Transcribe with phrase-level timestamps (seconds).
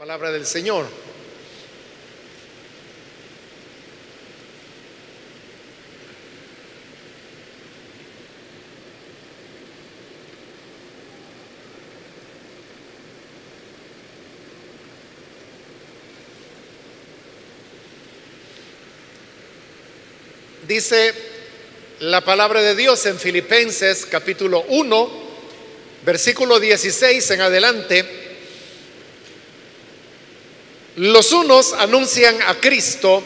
[0.00, 0.86] Palabra del Señor.
[20.66, 21.12] Dice
[21.98, 25.10] la palabra de Dios en Filipenses capítulo 1,
[26.06, 28.19] versículo 16 en adelante.
[31.00, 33.22] Los unos anuncian a Cristo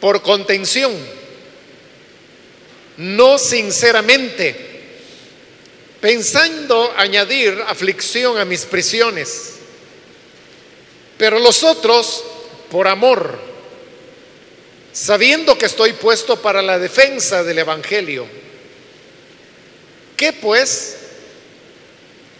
[0.00, 0.92] por contención,
[2.96, 4.56] no sinceramente,
[6.00, 9.52] pensando añadir aflicción a mis prisiones,
[11.16, 12.24] pero los otros
[12.68, 13.38] por amor
[14.92, 18.26] sabiendo que estoy puesto para la defensa del Evangelio.
[20.16, 20.96] Que pues,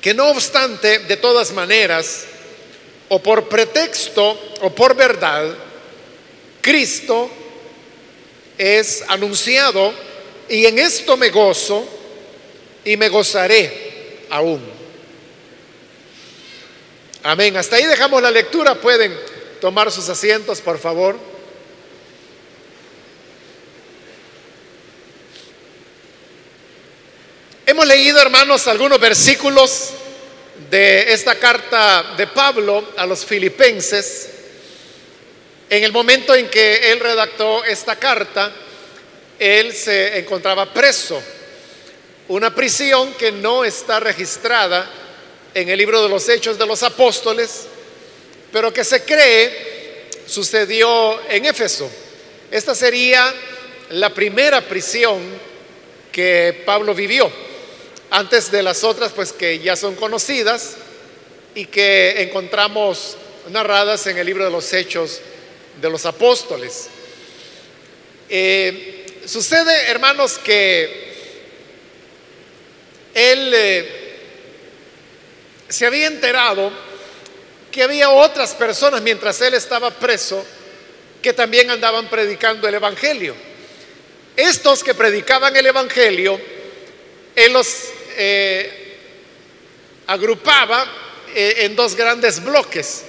[0.01, 2.25] que no obstante, de todas maneras,
[3.09, 5.55] o por pretexto o por verdad,
[6.61, 7.31] Cristo
[8.59, 9.93] es anunciado
[10.49, 11.87] y en esto me gozo
[12.85, 14.61] y me gozaré aún.
[17.23, 17.57] Amén.
[17.57, 18.77] Hasta ahí dejamos la lectura.
[18.77, 19.17] Pueden
[19.61, 21.19] tomar sus asientos, por favor.
[27.67, 29.91] Hemos leído, hermanos, algunos versículos
[30.71, 34.31] de esta carta de Pablo a los filipenses.
[35.69, 38.53] En el momento en que él redactó esta carta,
[39.39, 41.23] él se encontraba preso.
[42.29, 44.89] Una prisión que no está registrada
[45.55, 47.67] en el libro de los Hechos de los Apóstoles,
[48.53, 51.89] pero que se cree sucedió en Éfeso.
[52.51, 53.33] Esta sería
[53.91, 55.21] la primera prisión
[56.11, 57.31] que Pablo vivió
[58.11, 60.77] antes de las otras, pues que ya son conocidas
[61.55, 63.17] y que encontramos
[63.51, 65.21] narradas en el libro de los Hechos
[65.81, 66.89] de los Apóstoles.
[68.29, 71.07] Eh, sucede, hermanos, que
[73.15, 74.19] él eh,
[75.69, 76.71] se había enterado
[77.71, 80.45] que había otras personas mientras él estaba preso
[81.21, 83.35] que también andaban predicando el Evangelio.
[84.35, 86.41] Estos que predicaban el Evangelio,
[87.35, 87.67] él los
[88.17, 88.97] eh,
[90.07, 90.87] agrupaba
[91.35, 93.05] eh, en dos grandes bloques.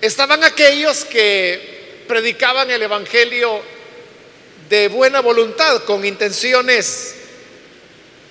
[0.00, 3.62] Estaban aquellos que predicaban el Evangelio
[4.68, 7.14] de buena voluntad, con intenciones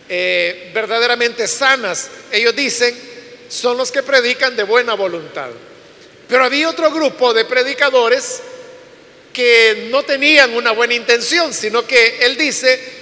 [0.08, 2.10] eh, verdaderamente sanas.
[2.32, 2.98] Ellos dicen,
[3.50, 5.50] son los que predican de buena voluntad.
[6.28, 8.42] Pero había otro grupo de predicadores
[9.34, 12.99] que no tenían una buena intención, sino que él dice,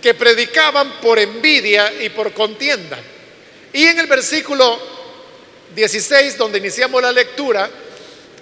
[0.00, 2.98] que predicaban por envidia y por contienda.
[3.72, 4.80] Y en el versículo
[5.74, 7.70] 16, donde iniciamos la lectura,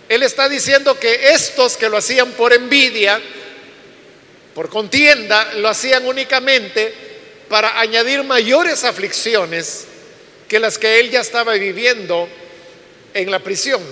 [0.08, 3.20] él está diciendo que estos que lo hacían por envidia,
[4.54, 6.94] por contienda, lo hacían únicamente
[7.48, 9.86] para añadir mayores aflicciones
[10.48, 12.28] que las que él ya estaba viviendo
[13.12, 13.82] en la prisión.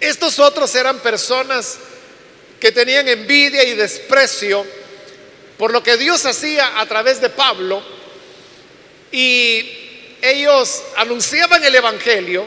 [0.00, 1.78] Estos otros eran personas
[2.60, 4.66] que tenían envidia y desprecio
[5.58, 7.82] por lo que Dios hacía a través de Pablo
[9.10, 9.86] y
[10.20, 12.46] ellos anunciaban el Evangelio,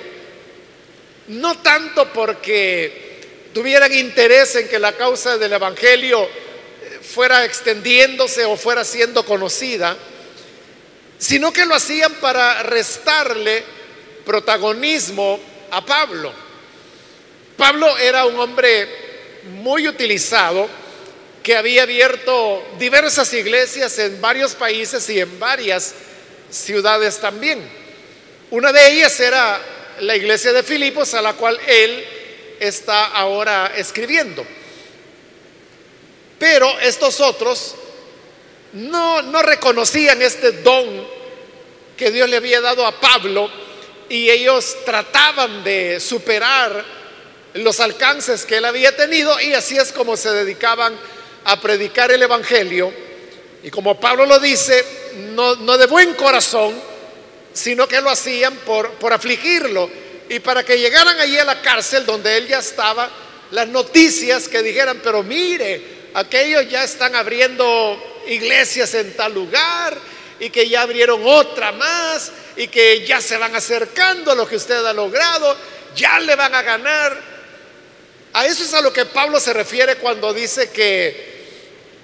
[1.28, 3.19] no tanto porque
[3.53, 9.96] tuvieran interés en que la causa del Evangelio eh, fuera extendiéndose o fuera siendo conocida,
[11.18, 13.64] sino que lo hacían para restarle
[14.25, 15.40] protagonismo
[15.72, 16.31] a Pablo.
[17.58, 18.88] Pablo era un hombre
[19.62, 20.69] muy utilizado
[21.44, 25.94] que había abierto diversas iglesias en varios países y en varias
[26.50, 27.61] ciudades también.
[28.51, 29.61] Una de ellas era
[30.01, 32.05] la iglesia de Filipos, a la cual él
[32.59, 34.45] está ahora escribiendo.
[36.38, 37.75] Pero estos otros
[38.73, 41.07] no, no reconocían este don
[41.97, 43.50] que Dios le había dado a Pablo
[44.07, 46.85] y ellos trataban de superar
[47.56, 51.19] los alcances que él había tenido y así es como se dedicaban a
[51.57, 52.92] predicar el Evangelio.
[53.63, 54.84] Y como Pablo lo dice,
[55.34, 56.74] no, de buen corazón,
[57.54, 59.90] sino que lo hacían por, por afligirlo.
[60.30, 63.10] Y para que llegaran allí a la cárcel donde él ya estaba,
[63.51, 65.81] las noticias que dijeran, pero mire,
[66.13, 69.98] aquellos ya están abriendo iglesias en tal lugar
[70.40, 74.56] y que ya abrieron otra más y que ya se van acercando a lo que
[74.56, 75.56] usted ha logrado,
[75.95, 77.18] ya le van a ganar.
[78.34, 81.38] A eso es a lo que Pablo se refiere cuando dice que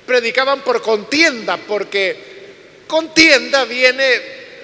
[0.06, 2.16] predicaban por contienda, porque
[2.88, 4.22] contienda viene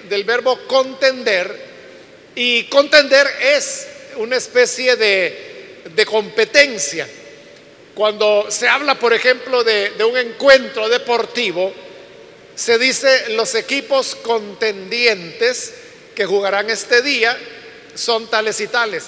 [0.09, 1.71] del verbo contender
[2.35, 7.07] y contender es una especie de, de competencia.
[7.93, 11.73] Cuando se habla, por ejemplo, de, de un encuentro deportivo,
[12.55, 15.73] se dice los equipos contendientes
[16.15, 17.37] que jugarán este día
[17.95, 19.05] son tales y tales.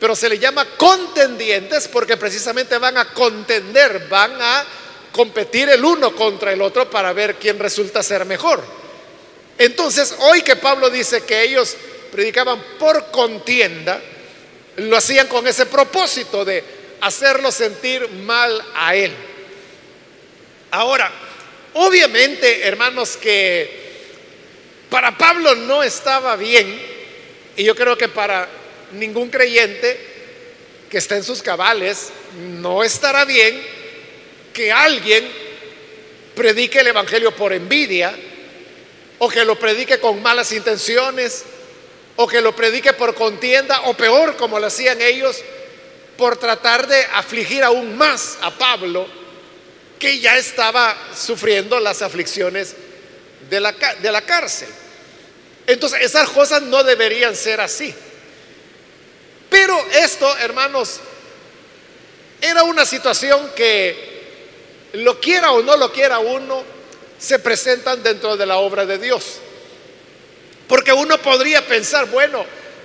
[0.00, 4.66] Pero se le llama contendientes porque precisamente van a contender, van a
[5.14, 8.60] competir el uno contra el otro para ver quién resulta ser mejor.
[9.56, 11.76] Entonces, hoy que Pablo dice que ellos
[12.10, 14.02] predicaban por contienda,
[14.78, 16.64] lo hacían con ese propósito de
[17.00, 19.12] hacerlo sentir mal a él.
[20.72, 21.12] Ahora,
[21.74, 23.84] obviamente, hermanos, que
[24.90, 26.76] para Pablo no estaba bien,
[27.56, 28.48] y yo creo que para
[28.94, 29.96] ningún creyente
[30.90, 32.08] que esté en sus cabales
[32.60, 33.83] no estará bien
[34.54, 35.30] que alguien
[36.34, 38.14] predique el Evangelio por envidia,
[39.18, 41.44] o que lo predique con malas intenciones,
[42.16, 45.42] o que lo predique por contienda, o peor, como lo hacían ellos,
[46.16, 49.06] por tratar de afligir aún más a Pablo,
[49.98, 52.74] que ya estaba sufriendo las aflicciones
[53.50, 54.68] de la, de la cárcel.
[55.66, 57.94] Entonces, esas cosas no deberían ser así.
[59.48, 61.00] Pero esto, hermanos,
[62.40, 64.13] era una situación que,
[64.94, 66.62] lo quiera o no lo quiera uno,
[67.18, 69.38] se presentan dentro de la obra de Dios.
[70.68, 72.44] Porque uno podría pensar, bueno,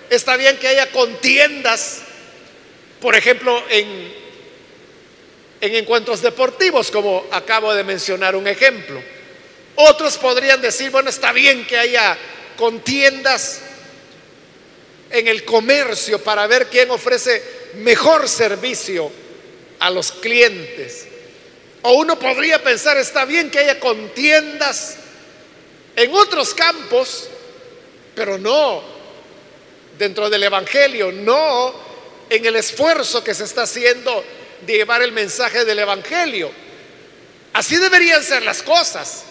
[0.09, 2.01] está bien que haya contiendas,
[2.99, 4.13] por ejemplo, en,
[5.61, 9.01] en encuentros deportivos, como acabo de mencionar un ejemplo.
[9.75, 12.17] Otros podrían decir, bueno, está bien que haya
[12.57, 13.61] contiendas
[15.11, 17.41] en el comercio para ver quién ofrece
[17.75, 19.11] mejor servicio
[19.79, 21.07] a los clientes.
[21.81, 24.97] O uno podría pensar, está bien que haya contiendas
[25.95, 27.29] en otros campos,
[28.15, 28.83] pero no
[29.97, 31.73] dentro del Evangelio, no
[32.29, 34.23] en el esfuerzo que se está haciendo
[34.61, 36.51] de llevar el mensaje del Evangelio.
[37.53, 39.23] Así deberían ser las cosas,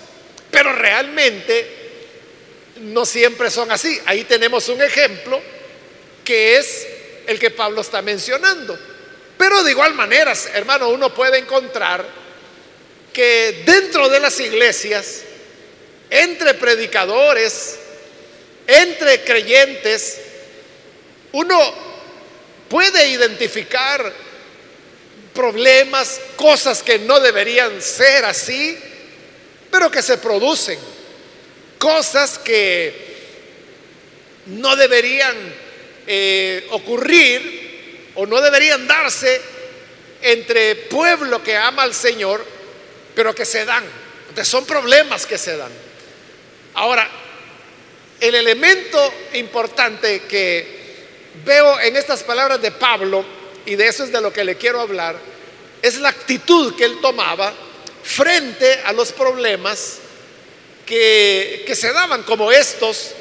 [0.50, 1.78] pero realmente
[2.80, 4.00] no siempre son así.
[4.06, 5.40] Ahí tenemos un ejemplo
[6.24, 6.86] que es
[7.26, 8.78] el que Pablo está mencionando.
[9.36, 12.04] Pero de igual manera, hermano, uno puede encontrar
[13.18, 15.22] que dentro de las iglesias,
[16.08, 17.76] entre predicadores,
[18.64, 20.20] entre creyentes,
[21.32, 21.58] uno
[22.68, 24.12] puede identificar
[25.34, 28.78] problemas, cosas que no deberían ser así,
[29.68, 30.78] pero que se producen.
[31.76, 32.94] Cosas que
[34.46, 35.36] no deberían
[36.06, 39.40] eh, ocurrir o no deberían darse
[40.22, 42.57] entre pueblo que ama al Señor,
[43.18, 43.82] pero que se dan.
[44.44, 45.72] Son problemas que se dan.
[46.74, 47.10] Ahora,
[48.20, 50.94] el elemento importante que
[51.44, 53.24] veo en estas palabras de Pablo,
[53.66, 55.16] y de eso es de lo que le quiero hablar,
[55.82, 57.52] es la actitud que él tomaba
[58.04, 59.98] frente a los problemas
[60.86, 63.14] que, se daban como estos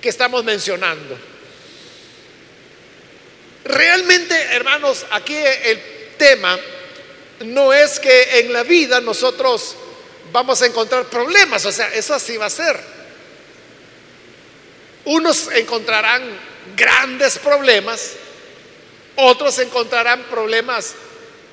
[0.00, 1.18] que estamos mencionando.
[3.66, 5.78] Realmente, hermanos, aquí el
[6.16, 6.58] tema
[7.40, 9.76] no es que en la vida nosotros
[10.32, 12.78] vamos a encontrar problemas, o sea, eso así va a ser.
[15.04, 16.22] Unos encontrarán
[16.76, 18.12] grandes problemas,
[19.16, 20.94] otros encontrarán problemas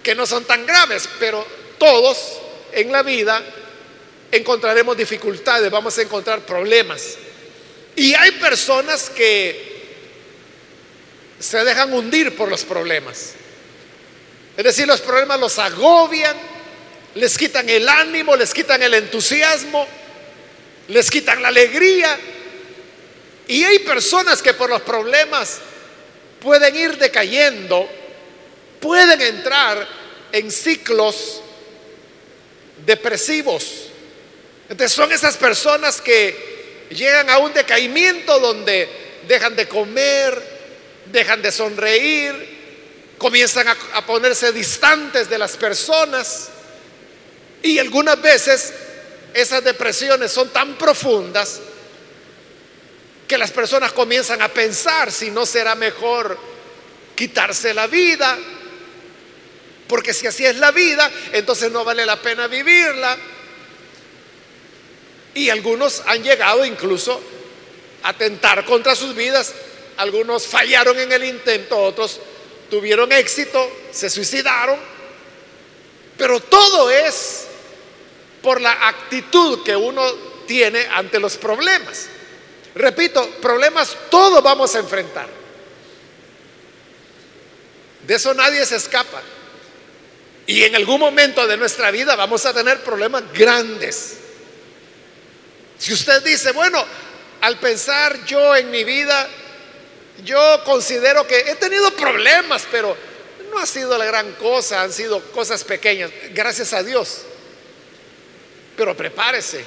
[0.02, 1.46] que no son tan graves, pero
[1.78, 2.40] todos
[2.72, 3.44] en la vida
[4.32, 7.18] encontraremos dificultades, vamos a encontrar problemas.
[7.96, 9.74] Y hay personas que
[11.40, 13.34] se dejan hundir por los problemas.
[14.56, 16.36] Es decir, los problemas los agobian,
[17.16, 19.88] les quitan el ánimo, les quitan el entusiasmo,
[20.88, 22.18] les quitan la alegría.
[23.48, 25.60] Y hay personas que por los problemas
[26.40, 27.90] pueden ir decayendo,
[28.80, 29.88] pueden entrar
[30.32, 31.42] en ciclos
[32.86, 33.90] depresivos.
[34.70, 38.90] Entonces son esas personas que llegan a un decaimiento donde
[39.28, 40.42] dejan de comer,
[41.12, 42.53] dejan de sonreír,
[43.24, 46.50] comienzan a, ponerse distantes de las personas
[47.62, 48.74] y algunas veces
[49.34, 51.62] esas depresiones son tan profundas
[53.26, 56.38] que las personas comienzan a pensar si no será mejor
[57.16, 58.38] quitarse la vida,
[59.88, 63.18] porque si así es la vida, entonces no vale la pena vivirla.
[65.34, 67.22] Y algunos han llegado incluso
[68.04, 69.54] a tentar contra sus vidas.
[69.96, 72.20] Algunos fallaron en el intento, otros
[72.74, 74.80] tuvieron éxito, se suicidaron.
[76.18, 77.46] Pero todo es
[78.42, 80.04] por la actitud que uno
[80.48, 82.08] tiene ante los problemas.
[82.74, 85.30] Repito, problemas todos vamos a enfrentar.
[88.08, 89.22] De eso nadie se escapa.
[90.48, 94.18] Y en algún momento de nuestra vida vamos a tener problemas grandes.
[95.78, 96.84] Si usted dice, bueno,
[97.42, 99.30] al pensar yo en mi vida,
[100.24, 102.96] yo considero que he tenido problemas, pero
[103.52, 107.22] no ha sido la gran cosa, han sido cosas pequeñas, gracias a Dios.
[108.76, 109.64] Pero prepárese,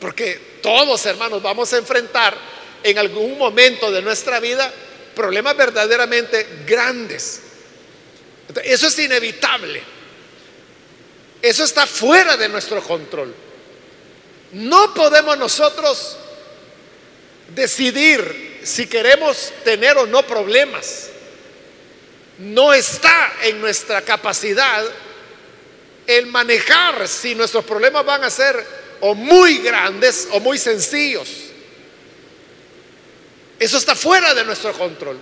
[0.00, 2.36] porque todos hermanos vamos a enfrentar
[2.82, 4.72] en algún momento de nuestra vida
[5.14, 7.40] problemas verdaderamente grandes.
[8.62, 9.82] Eso es inevitable.
[11.40, 13.34] Eso está fuera de nuestro control.
[14.52, 16.16] No podemos nosotros
[17.54, 21.10] decidir si queremos tener o no problemas.
[22.38, 24.84] No está en nuestra capacidad
[26.06, 28.66] el manejar si nuestros problemas van a ser
[29.00, 31.28] o muy grandes o muy sencillos.
[33.58, 35.18] Eso está fuera de nuestro control.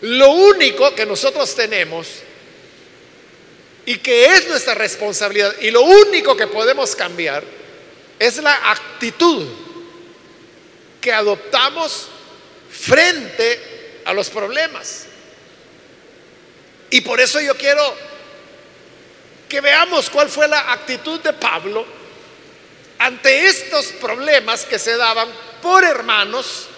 [0.00, 2.08] Lo único que nosotros tenemos
[3.86, 7.44] y que es nuestra responsabilidad y lo único que podemos cambiar
[8.18, 9.46] es la actitud
[11.00, 12.08] que adoptamos
[12.80, 15.06] frente a los problemas.
[16.90, 17.96] Y por eso yo quiero
[19.48, 21.84] que veamos cuál fue la actitud de Pablo
[22.98, 25.28] ante estos problemas que se daban
[25.62, 26.68] por hermanos,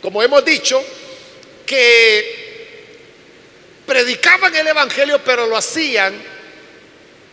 [0.00, 0.82] como hemos dicho,
[1.66, 2.48] que
[3.86, 6.14] predicaban el Evangelio, pero lo hacían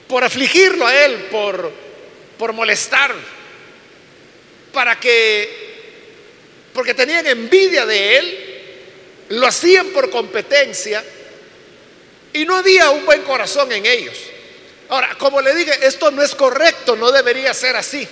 [0.08, 1.72] por afligirlo a él, por,
[2.38, 3.14] por molestar,
[4.72, 5.65] para que,
[6.76, 8.38] porque tenían envidia de él,
[9.30, 11.02] lo hacían por competencia
[12.34, 14.18] y no había un buen corazón en ellos.
[14.90, 18.06] Ahora, como le dije, esto no es correcto, no debería ser así.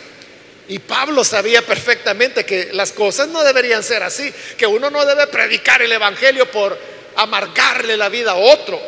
[0.70, 5.28] Y Pablo sabía perfectamente que las cosas no deberían ser así, que uno no debe
[5.28, 6.80] predicar el Evangelio por
[7.18, 8.82] amargarle la vida a otro.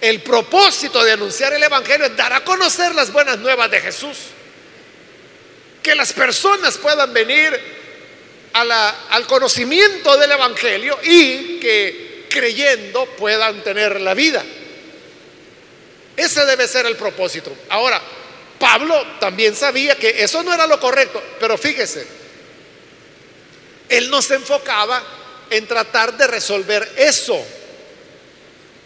[0.00, 4.18] El propósito de anunciar el Evangelio es dar a conocer las buenas nuevas de Jesús.
[5.80, 7.83] Que las personas puedan venir
[8.54, 14.44] al conocimiento del Evangelio y que creyendo puedan tener la vida.
[16.16, 17.52] Ese debe ser el propósito.
[17.68, 18.00] Ahora,
[18.58, 22.06] Pablo también sabía que eso no era lo correcto, pero fíjese,
[23.88, 25.02] él no se enfocaba
[25.50, 27.44] en tratar de resolver eso.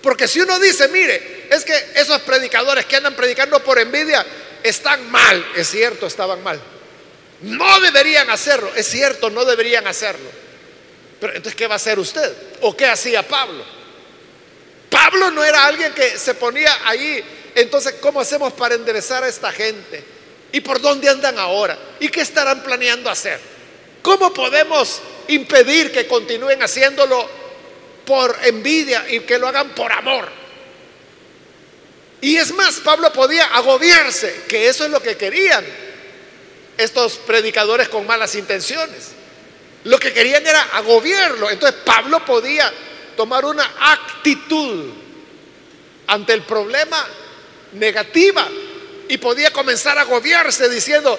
[0.03, 4.25] Porque si uno dice, mire, es que esos predicadores que andan predicando por envidia
[4.63, 6.61] están mal, es cierto, estaban mal.
[7.43, 10.29] No deberían hacerlo, es cierto, no deberían hacerlo.
[11.21, 12.33] Pero entonces, ¿qué va a hacer usted?
[12.63, 13.65] ¿O qué hacía Pablo?
[14.91, 17.23] Pablo no era alguien que se ponía ahí,
[17.55, 20.03] entonces, ¿cómo hacemos para enderezar a esta gente?
[20.53, 21.79] ¿Y por dónde andan ahora?
[22.01, 23.39] ¿Y qué estarán planeando hacer?
[24.03, 27.29] ¿Cómo podemos impedir que continúen haciéndolo
[28.09, 30.27] por envidia y que lo hagan por amor.
[32.23, 35.63] Y es más, Pablo podía agobiarse, que eso es lo que querían
[36.79, 39.09] estos predicadores con malas intenciones.
[39.85, 41.51] Lo que querían era agobiarlo.
[41.51, 42.73] Entonces Pablo podía
[43.17, 44.93] tomar una actitud
[46.07, 47.05] ante el problema
[47.73, 48.49] negativa
[49.09, 51.19] y podía comenzar a agobiarse diciendo,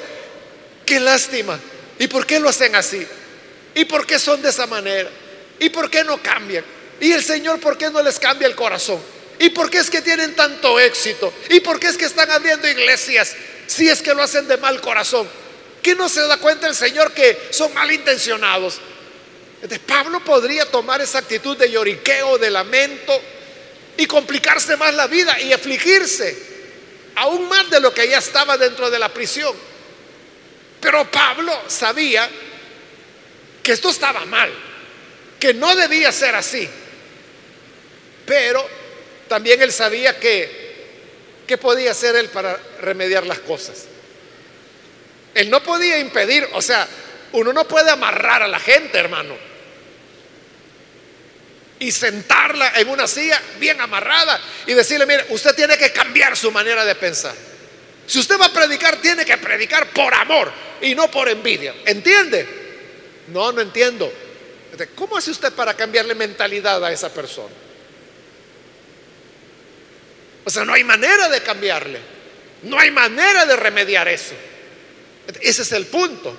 [0.85, 1.59] qué lástima,
[1.99, 3.05] ¿y por qué lo hacen así?
[3.75, 5.09] ¿Y por qué son de esa manera?
[5.59, 6.63] ¿Y por qué no cambian?
[7.01, 8.99] ¿Y el Señor por qué no les cambia el corazón?
[9.39, 11.33] ¿Y por qué es que tienen tanto éxito?
[11.49, 13.35] ¿Y por qué es que están abriendo iglesias
[13.67, 15.27] si es que lo hacen de mal corazón?
[15.81, 18.79] ¿Qué no se da cuenta el Señor que son malintencionados?
[19.61, 23.19] Entonces, Pablo podría tomar esa actitud de lloriqueo, de lamento
[23.97, 26.49] y complicarse más la vida y afligirse
[27.15, 29.53] aún más de lo que ya estaba dentro de la prisión.
[30.79, 32.29] Pero Pablo sabía
[33.61, 34.49] que esto estaba mal,
[35.39, 36.67] que no debía ser así.
[38.25, 38.65] Pero
[39.27, 43.85] también él sabía que, ¿qué podía hacer él para remediar las cosas?
[45.33, 46.87] Él no podía impedir, o sea,
[47.33, 49.35] uno no puede amarrar a la gente, hermano.
[51.79, 56.51] Y sentarla en una silla bien amarrada y decirle, mire, usted tiene que cambiar su
[56.51, 57.35] manera de pensar.
[58.05, 61.73] Si usted va a predicar, tiene que predicar por amor y no por envidia.
[61.85, 62.47] ¿Entiende?
[63.27, 64.11] No, no entiendo.
[64.95, 67.53] ¿Cómo hace usted para cambiarle mentalidad a esa persona?
[70.43, 71.99] O sea, no hay manera de cambiarle.
[72.63, 74.33] No hay manera de remediar eso.
[75.41, 76.35] Ese es el punto.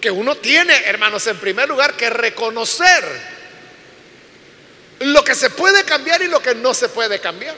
[0.00, 3.34] Que uno tiene, hermanos, en primer lugar que reconocer
[5.00, 7.56] lo que se puede cambiar y lo que no se puede cambiar.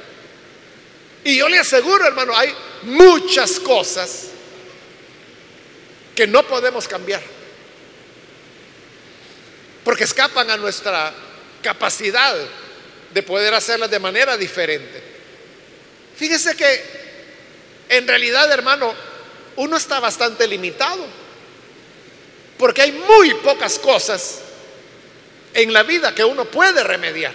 [1.24, 4.28] Y yo le aseguro, hermano, hay muchas cosas
[6.14, 7.20] que no podemos cambiar
[9.86, 11.14] porque escapan a nuestra
[11.62, 12.34] capacidad
[13.14, 15.00] de poder hacerlas de manera diferente.
[16.16, 16.82] Fíjese que
[17.88, 18.92] en realidad, hermano,
[19.56, 21.04] uno está bastante limitado,
[22.58, 24.40] porque hay muy pocas cosas
[25.54, 27.32] en la vida que uno puede remediar.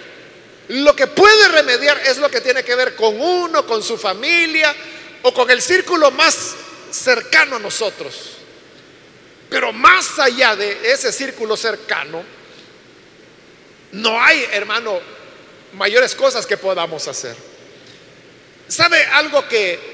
[0.68, 4.74] Lo que puede remediar es lo que tiene que ver con uno, con su familia
[5.22, 6.54] o con el círculo más
[6.90, 8.30] cercano a nosotros.
[9.50, 12.24] Pero más allá de ese círculo cercano,
[13.92, 15.00] no hay, hermano,
[15.74, 17.36] mayores cosas que podamos hacer.
[18.68, 19.91] ¿Sabe algo que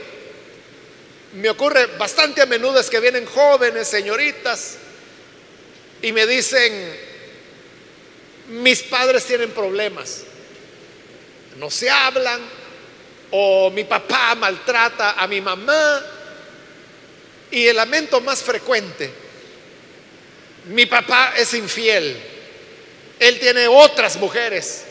[1.33, 2.81] me ocurre bastante a menudo?
[2.81, 4.77] Es que vienen jóvenes, señoritas,
[6.01, 6.97] y me dicen,
[8.49, 10.23] mis padres tienen problemas,
[11.57, 12.41] no se hablan,
[13.31, 16.03] o mi papá maltrata a mi mamá,
[17.51, 19.11] y el lamento más frecuente,
[20.67, 22.17] mi papá es infiel,
[23.19, 24.85] él tiene otras mujeres,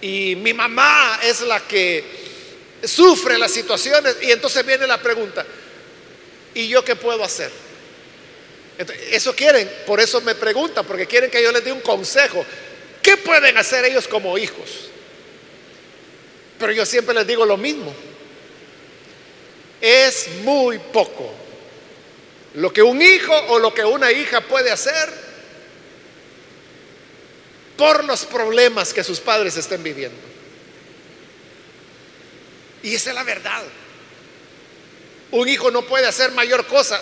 [0.00, 2.21] y mi mamá es la que
[2.84, 5.44] sufre las situaciones, y entonces viene la pregunta,
[6.54, 7.50] ¿y yo qué puedo hacer?
[9.10, 12.44] eso quieren, por eso me preguntan, porque quieren que yo les dé un consejo.
[13.02, 14.88] ¿Qué pueden hacer ellos como hijos?
[16.58, 17.94] Pero yo siempre les digo lo mismo.
[19.80, 21.32] Es muy poco
[22.54, 25.08] lo que un hijo o lo que una hija puede hacer
[27.76, 30.31] por los problemas que sus padres estén viviendo.
[32.82, 33.62] Y esa es la verdad.
[35.30, 37.00] Un hijo no puede hacer mayor cosa.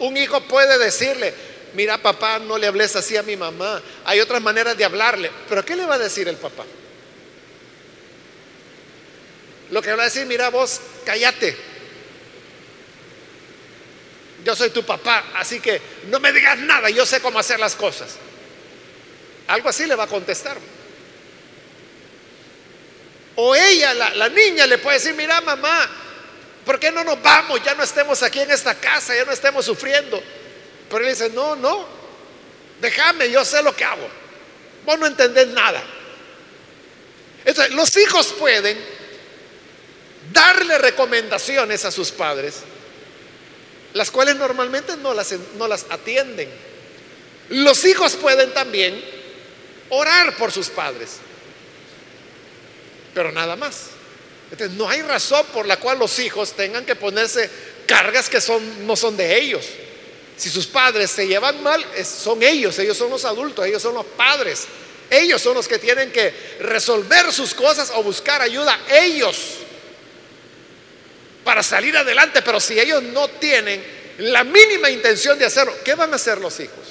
[0.00, 1.34] Un hijo puede decirle,
[1.74, 3.82] mira papá, no le hables así a mi mamá.
[4.04, 5.30] Hay otras maneras de hablarle.
[5.48, 6.64] Pero ¿qué le va a decir el papá?
[9.70, 11.56] Lo que va a decir, mira vos, cállate.
[14.44, 17.74] Yo soy tu papá, así que no me digas nada, yo sé cómo hacer las
[17.74, 18.16] cosas.
[19.48, 20.56] Algo así le va a contestar.
[23.40, 25.88] O ella, la, niña, le puede decir, mira mamá,
[26.66, 27.62] ¿por qué no nos vamos?
[27.62, 30.20] Ya no estemos aquí en esta casa, ya no estemos sufriendo.
[30.90, 31.86] Pero él dice, no, no,
[32.80, 34.08] déjame, yo sé lo que hago.
[34.84, 35.80] Vos no entendés nada.
[37.44, 38.76] Entonces, los hijos pueden
[40.32, 42.56] darle recomendaciones a sus padres,
[43.92, 46.50] las cuales normalmente no las atienden.
[47.50, 49.00] Los hijos pueden también
[49.90, 51.18] orar por sus padres,
[53.18, 53.88] pero nada más.
[54.48, 57.50] Entonces, no hay razón por la cual los hijos tengan que ponerse
[57.84, 59.66] cargas que son, no son de ellos.
[60.36, 64.06] Si sus padres se llevan mal, son ellos, ellos son los adultos, ellos son los
[64.06, 64.68] padres.
[65.10, 69.54] Ellos son los que tienen que resolver sus cosas o buscar ayuda ellos
[71.42, 72.40] para salir adelante.
[72.40, 73.82] Pero si ellos no tienen
[74.18, 76.86] la mínima intención de hacerlo, ¿qué van a hacer los hijos?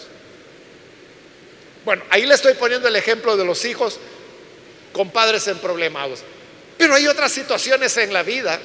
[1.85, 3.97] Bueno, ahí le estoy poniendo el ejemplo de los hijos
[4.97, 6.21] con padres en problemados.
[6.75, 8.59] Pero hay otras situaciones en la vida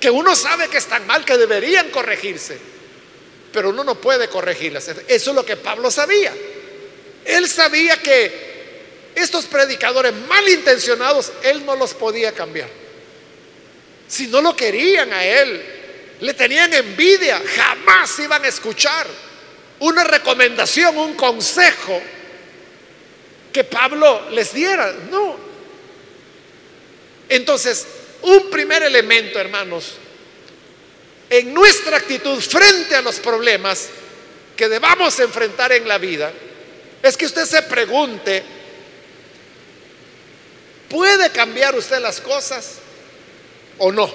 [0.00, 2.58] que uno sabe que están mal, que deberían corregirse,
[3.52, 4.88] pero uno no puede corregirlas.
[4.88, 6.32] Eso es lo que Pablo sabía.
[7.24, 12.68] Él sabía que estos predicadores malintencionados, él no los podía cambiar.
[14.08, 15.62] Si no lo querían a él,
[16.20, 19.06] le tenían envidia, jamás iban a escuchar
[19.80, 22.00] una recomendación, un consejo
[23.52, 24.94] que Pablo les diera.
[25.10, 25.45] No,
[27.28, 27.86] entonces,
[28.22, 29.94] un primer elemento, hermanos,
[31.28, 33.88] en nuestra actitud frente a los problemas
[34.56, 36.32] que debamos enfrentar en la vida,
[37.02, 38.42] es que usted se pregunte,
[40.88, 42.76] ¿puede cambiar usted las cosas
[43.78, 44.06] o no?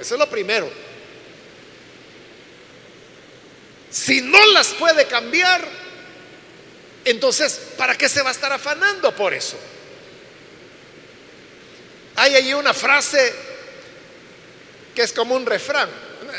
[0.00, 0.70] Eso es lo primero.
[3.90, 5.64] Si no las puede cambiar,
[7.04, 9.56] entonces, ¿para qué se va a estar afanando por eso?
[12.16, 13.34] Hay allí una frase
[14.94, 15.88] que es como un refrán.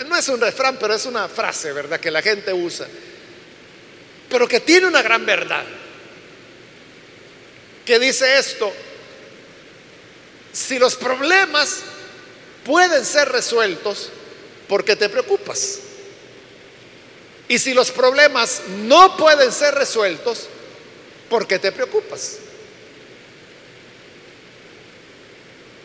[0.08, 2.00] No es un refrán, pero es una frase, ¿verdad?
[2.00, 2.88] Que la gente usa.
[4.30, 5.64] Pero que tiene una gran verdad.
[7.86, 8.74] Que dice esto.
[10.52, 11.82] Si los problemas
[12.64, 14.10] pueden ser resueltos,
[14.68, 15.80] ¿por qué te preocupas?
[17.48, 20.48] Y si los problemas no pueden ser resueltos,
[21.30, 22.38] ¿por qué te preocupas?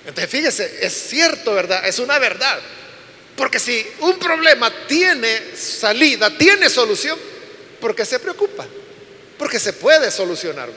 [0.06, 1.86] Entonces, fíjese, es cierto, ¿verdad?
[1.86, 2.58] Es una verdad.
[3.36, 7.18] Porque si un problema tiene salida, tiene solución,
[7.80, 8.66] ¿por qué se preocupa?
[9.38, 10.68] Porque se puede solucionar.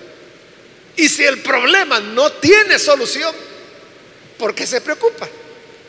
[0.95, 3.33] Y si el problema no tiene solución,
[4.37, 5.27] ¿por qué se preocupa?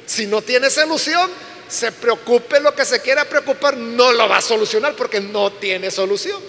[0.07, 1.31] Si no tiene solución,
[1.69, 5.91] se preocupe lo que se quiera preocupar, no lo va a solucionar porque no tiene
[5.91, 6.41] solución.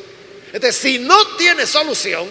[0.54, 2.30] Entonces, si no tiene solución,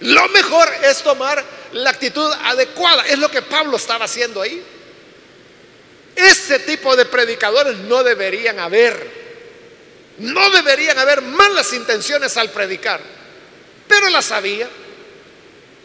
[0.00, 3.04] lo mejor es tomar la actitud adecuada.
[3.06, 4.62] Es lo que Pablo estaba haciendo ahí.
[6.14, 9.22] Ese tipo de predicadores no deberían haber.
[10.18, 13.00] No deberían haber malas intenciones al predicar.
[13.88, 14.68] Pero las había.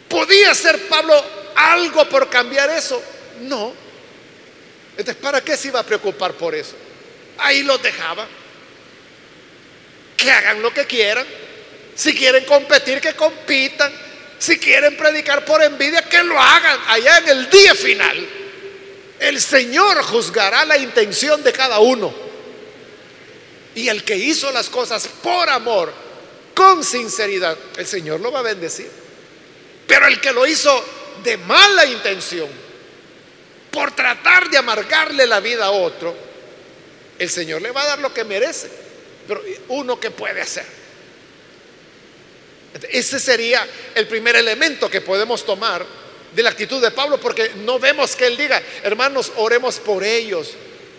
[0.10, 1.23] ¿Podía hacer Pablo
[1.56, 3.02] algo por cambiar eso?
[3.41, 3.73] No.
[4.91, 6.76] Entonces, ¿para qué se iba a preocupar por eso?
[7.38, 8.28] Ahí los dejaba.
[10.15, 11.26] Que hagan lo que quieran.
[11.95, 14.07] Si quieren competir, que compitan.
[14.39, 18.28] Si quieren predicar por envidia, que lo hagan allá en el día final.
[19.19, 22.13] El Señor juzgará la intención de cada uno.
[23.73, 25.91] Y el que hizo las cosas por amor,
[26.54, 28.89] con sinceridad, el Señor lo va a bendecir.
[29.88, 30.84] Pero el que lo hizo
[31.23, 32.50] de mala intención,
[33.71, 36.15] por tratar de amargarle la vida a otro,
[37.17, 38.69] el Señor le va a dar lo que merece.
[39.28, 40.65] Pero uno que puede hacer.
[42.89, 45.86] Ese sería el primer elemento que podemos tomar
[46.34, 50.51] de la actitud de Pablo, porque no vemos que él diga, hermanos, oremos por ellos,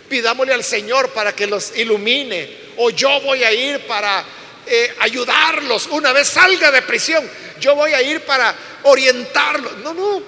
[0.09, 4.24] pidámosle al Señor para que los ilumine, o yo voy a ir para
[4.66, 7.28] eh, ayudarlos una vez salga de prisión,
[7.61, 8.54] yo voy a ir para
[8.85, 9.76] orientarlos.
[9.78, 10.22] No, no,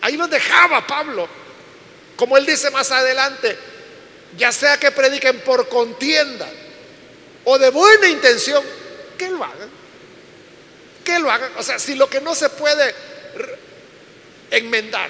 [0.00, 1.28] ahí los dejaba Pablo,
[2.16, 3.58] como él dice más adelante,
[4.36, 6.48] ya sea que prediquen por contienda
[7.44, 8.64] o de buena intención,
[9.16, 9.70] que lo hagan.
[11.06, 11.52] Que lo hagan.
[11.56, 12.92] O sea, si lo que no se puede
[14.50, 15.08] enmendar,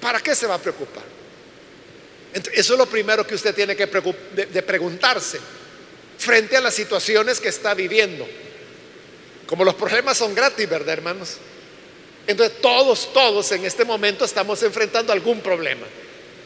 [0.00, 1.02] ¿para qué se va a preocupar?
[2.52, 5.38] eso es lo primero que usted tiene que preguntarse
[6.18, 8.26] frente a las situaciones que está viviendo.
[9.46, 11.36] Como los problemas son gratis, ¿verdad, hermanos?
[12.26, 15.86] Entonces todos, todos en este momento estamos enfrentando algún problema,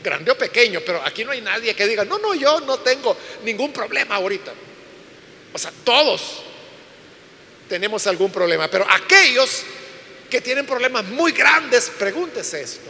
[0.02, 3.16] grande o pequeño, pero aquí no hay nadie que diga, no, no, yo no tengo
[3.44, 4.52] ningún problema ahorita.
[5.54, 6.42] O sea, todos
[7.68, 9.62] tenemos algún problema, pero aquellos
[10.30, 12.88] que tienen problemas muy grandes, pregúntese esto.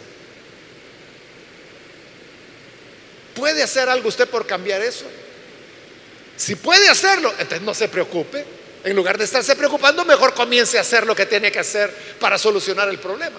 [3.34, 5.04] ¿Puede hacer algo usted por cambiar eso?
[6.36, 8.44] Si puede hacerlo, entonces no se preocupe.
[8.84, 12.38] En lugar de estarse preocupando, mejor comience a hacer lo que tiene que hacer para
[12.38, 13.38] solucionar el problema.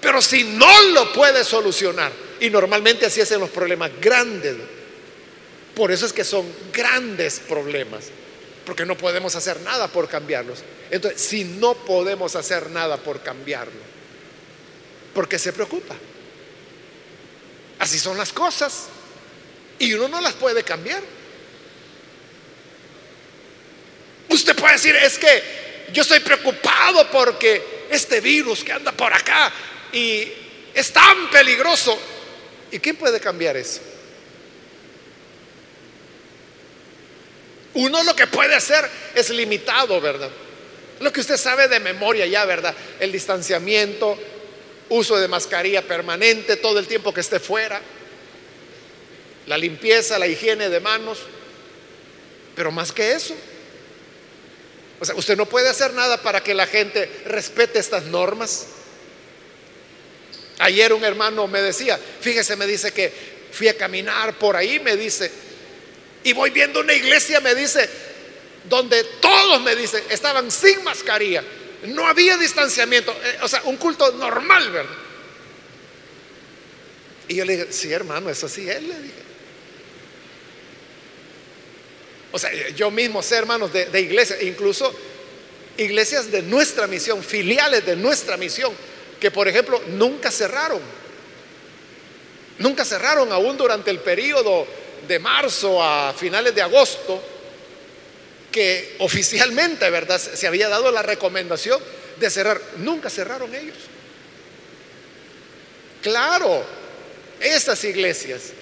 [0.00, 4.56] Pero si no lo puede solucionar, y normalmente así es en los problemas grandes,
[5.74, 8.06] por eso es que son grandes problemas,
[8.64, 10.60] porque no podemos hacer nada por cambiarlos.
[10.90, 13.80] Entonces, si no podemos hacer nada por cambiarlo,
[15.14, 15.94] ¿por qué se preocupa?
[17.78, 18.88] Así son las cosas,
[19.80, 21.02] y uno no las puede cambiar.
[24.28, 25.42] Usted puede decir, es que
[25.92, 29.50] yo estoy preocupado porque este virus que anda por acá
[29.92, 30.30] y
[30.74, 31.98] es tan peligroso.
[32.70, 33.80] ¿Y quién puede cambiar eso?
[37.74, 40.30] Uno lo que puede hacer es limitado, ¿verdad?
[41.00, 42.74] Lo que usted sabe de memoria ya, ¿verdad?
[42.98, 44.18] El distanciamiento,
[44.90, 47.80] uso de mascarilla permanente todo el tiempo que esté fuera,
[49.46, 51.20] la limpieza, la higiene de manos,
[52.54, 53.34] pero más que eso,
[55.00, 58.66] o sea, usted no puede hacer nada para que la gente respete estas normas.
[60.58, 63.10] Ayer un hermano me decía, fíjese, me dice que
[63.50, 65.30] fui a caminar por ahí, me dice,
[66.24, 67.88] y voy viendo una iglesia, me dice,
[68.68, 71.42] donde todos me dicen, estaban sin mascarilla,
[71.84, 74.96] no había distanciamiento, eh, o sea, un culto normal, ¿verdad?
[77.28, 79.14] Y yo le dije, sí, hermano, eso sí él le dije.
[82.32, 84.94] O sea, yo mismo sé, hermanos, de, de iglesias, incluso
[85.76, 88.72] iglesias de nuestra misión, filiales de nuestra misión,
[89.20, 90.80] que por ejemplo nunca cerraron.
[92.58, 94.66] Nunca cerraron aún durante el periodo
[95.06, 97.22] de marzo a finales de agosto,
[98.50, 100.20] que oficialmente, ¿verdad?
[100.20, 101.80] Se había dado la recomendación
[102.18, 102.60] de cerrar.
[102.76, 103.76] Nunca cerraron ellos.
[106.02, 106.64] Claro,
[107.40, 108.52] esas iglesias,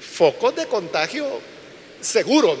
[0.00, 1.40] focos de contagio
[2.00, 2.56] seguro.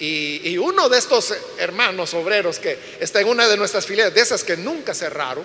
[0.00, 4.44] Y, uno de estos hermanos obreros que está en una de nuestras filiales, de esas
[4.44, 5.44] que nunca cerraron,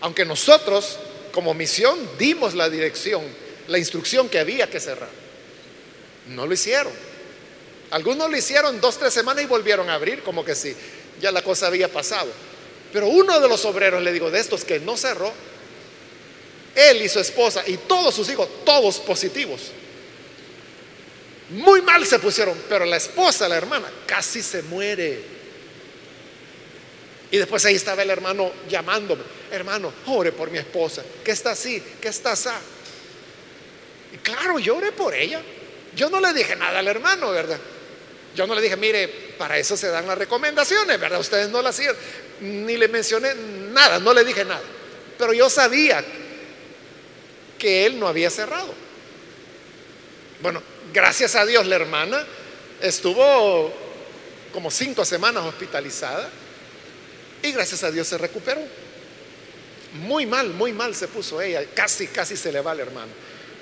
[0.00, 0.98] aunque nosotros
[1.36, 3.22] como misión dimos la dirección,
[3.68, 5.10] la instrucción que había que cerrar,
[6.28, 6.94] no lo hicieron.
[7.90, 10.74] Algunos lo hicieron dos, tres semanas y volvieron a abrir, como que sí,
[11.20, 12.32] ya la cosa había pasado.
[12.90, 15.30] Pero uno de los obreros, le digo, de estos que no cerró,
[16.74, 19.60] él y su esposa y todos sus hijos, todos positivos.
[21.50, 25.35] Muy mal se pusieron, pero la esposa, la hermana, casi se muere.
[27.30, 31.82] Y después ahí estaba el hermano llamándome, hermano, ore por mi esposa, que está así,
[32.00, 32.50] que está así.
[34.12, 35.42] Y claro, yo oré por ella.
[35.94, 37.58] Yo no le dije nada al hermano, ¿verdad?
[38.34, 39.08] Yo no le dije, mire,
[39.38, 41.18] para eso se dan las recomendaciones, ¿verdad?
[41.18, 41.96] Ustedes no las hacían,
[42.40, 43.34] ni le mencioné
[43.72, 44.62] nada, no le dije nada.
[45.18, 46.04] Pero yo sabía
[47.58, 48.72] que él no había cerrado.
[50.42, 50.62] Bueno,
[50.92, 52.24] gracias a Dios la hermana
[52.80, 53.72] estuvo
[54.52, 56.30] como cinco semanas hospitalizada
[57.42, 58.60] y gracias a Dios se recuperó.
[59.94, 63.12] Muy mal, muy mal se puso ella, casi, casi se le va al hermano.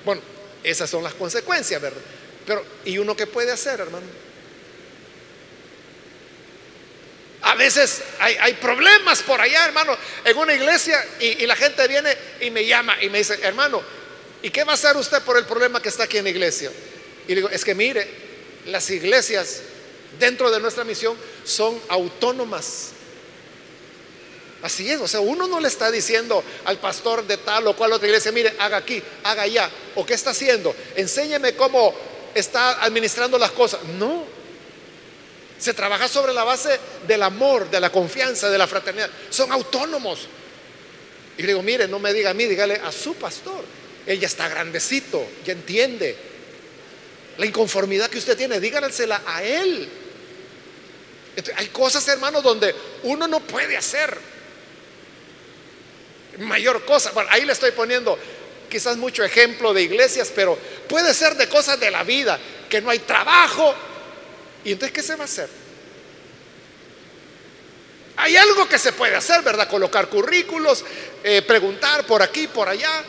[0.04, 0.20] Bueno,
[0.62, 2.00] esas son las consecuencias, ¿verdad?
[2.46, 4.06] Pero, ¿y uno qué puede hacer, hermano?
[7.42, 12.50] A veces hay, problemas por allá, hermano, en una iglesia y, la gente viene y
[12.50, 13.82] me llama y me dice, hermano,
[14.42, 16.70] ¿y qué va a hacer usted por el problema que está aquí en la iglesia?
[17.28, 18.08] Y digo, es que mire,
[18.66, 19.60] las iglesias
[20.18, 22.92] dentro de nuestra misión son autónomas.
[24.64, 27.92] Así es, o sea, uno no le está diciendo al pastor de tal o cual
[27.92, 31.94] otra iglesia, mire, haga aquí, haga allá, o qué está haciendo, enséñeme cómo
[32.34, 33.82] está administrando las cosas.
[33.98, 34.24] No,
[35.58, 39.10] se trabaja sobre la base del amor, de la confianza, de la fraternidad.
[39.28, 40.28] Son autónomos.
[41.36, 43.62] Y le digo, mire, no me diga a mí, dígale a su pastor.
[44.06, 46.16] Él ya está grandecito, ya entiende.
[47.36, 49.86] La inconformidad que usted tiene, dígansela a él.
[51.54, 54.32] hay cosas, hermanos, donde uno no puede hacer
[56.38, 57.10] mayor cosa.
[57.12, 58.18] Bueno, ahí le estoy poniendo
[58.68, 62.90] quizás mucho ejemplo de iglesias, pero puede ser de cosas de la vida, que no
[62.90, 63.74] hay trabajo,
[64.64, 65.48] ¿Y entonces qué se va a hacer?
[68.16, 69.68] Hay algo que se puede hacer, ¿verdad?
[69.68, 70.84] Colocar currículos,
[71.22, 73.04] eh, preguntar por aquí, por allá.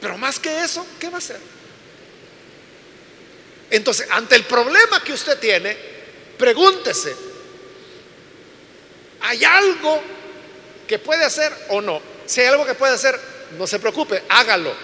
[0.00, 1.40] Pero más que eso, ¿qué va a hacer?
[3.70, 5.76] Entonces, ante el problema que usted tiene,
[6.36, 7.14] pregúntese,
[9.20, 10.02] ¿hay algo
[10.88, 12.00] que puede hacer o no?
[12.26, 13.18] Si hay algo que puede hacer,
[13.56, 14.74] no se preocupe, hágalo.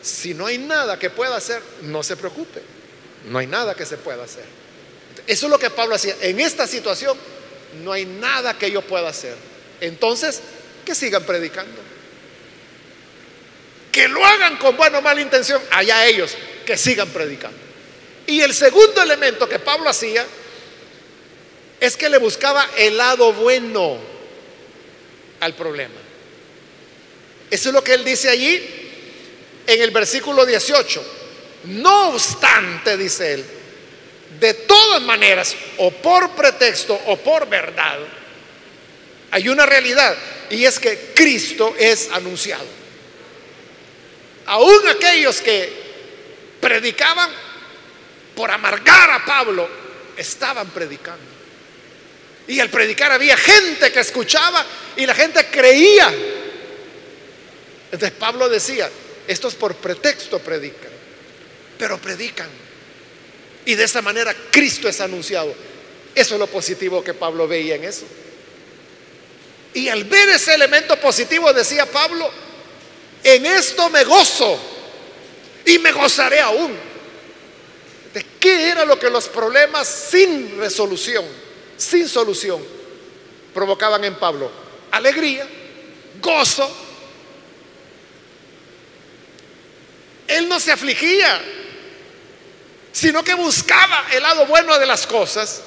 [0.00, 2.62] Si no hay nada que pueda hacer, no se preocupe.
[3.28, 4.44] No hay nada que se pueda hacer.
[5.26, 6.14] Eso es lo que Pablo hacía.
[6.20, 7.16] En esta situación
[7.82, 9.34] no hay nada que yo pueda hacer.
[9.80, 10.40] Entonces,
[10.84, 11.80] que sigan predicando.
[13.90, 16.34] Que lo hagan con buena o mala intención, allá ellos,
[16.66, 17.58] que sigan predicando.
[18.26, 20.24] Y el segundo elemento que Pablo hacía
[21.80, 24.11] es que le buscaba el lado bueno
[25.42, 25.94] al problema.
[27.50, 28.62] Eso es lo que él dice allí
[29.66, 31.04] en el versículo 18.
[31.64, 33.44] No obstante, dice él,
[34.40, 37.98] de todas maneras, o por pretexto o por verdad,
[39.32, 40.16] hay una realidad
[40.50, 42.66] y es que Cristo es anunciado.
[44.46, 45.72] Aún aquellos que
[46.60, 47.30] predicaban
[48.34, 49.68] por amargar a Pablo,
[50.16, 51.31] estaban predicando.
[52.48, 54.64] Y al predicar había gente que escuchaba
[54.96, 56.12] y la gente creía.
[57.92, 58.90] Entonces Pablo decía,
[59.26, 60.92] esto es por pretexto predican
[61.82, 62.48] pero predican.
[63.64, 65.52] Y de esa manera Cristo es anunciado.
[66.14, 68.04] Eso es lo positivo que Pablo veía en eso.
[69.74, 72.30] Y al ver ese elemento positivo, decía Pablo,
[73.24, 74.60] en esto me gozo
[75.66, 76.72] y me gozaré aún.
[78.14, 81.24] ¿De qué era lo que los problemas sin resolución,
[81.76, 82.62] sin solución,
[83.54, 84.50] provocaban en Pablo?
[84.90, 85.46] Alegría,
[86.20, 86.70] gozo.
[90.28, 91.40] Él no se afligía,
[92.92, 95.62] sino que buscaba el lado bueno de las cosas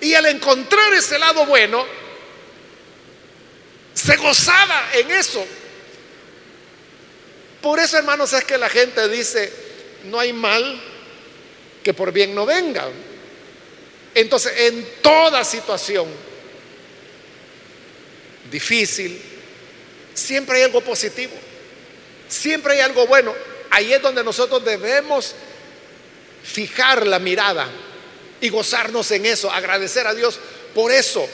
[0.00, 1.86] y al encontrar ese lado bueno,
[3.94, 5.44] se gozaba en eso.
[7.60, 9.52] Por eso, hermanos, es que la gente dice,
[10.04, 10.82] no hay mal
[11.82, 12.88] que por bien no venga.
[14.14, 16.06] Entonces, en toda situación
[18.50, 19.20] difícil,
[20.14, 21.32] siempre hay algo positivo,
[22.28, 23.34] siempre hay algo bueno.
[23.70, 25.34] Ahí es donde nosotros debemos
[26.42, 27.68] fijar la mirada
[28.40, 30.38] y gozarnos en eso, agradecer a Dios
[30.74, 31.26] por eso.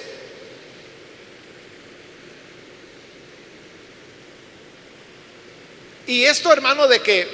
[6.07, 7.29] Y esto, hermano, de que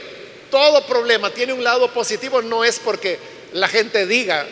[0.50, 3.18] todo problema tiene un lado positivo no es porque
[3.52, 4.46] la gente diga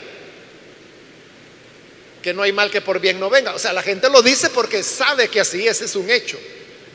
[2.22, 3.54] que no hay mal que por bien no venga.
[3.54, 6.38] O sea, la gente lo dice porque sabe que así es, es un hecho.